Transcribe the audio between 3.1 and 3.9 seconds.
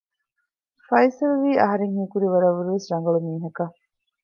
މީހަކަށް